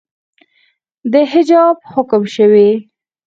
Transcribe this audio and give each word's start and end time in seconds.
د 1.11 1.13
حجاب 1.31 1.77
حکم 1.91 2.23
شوئ 2.35 2.69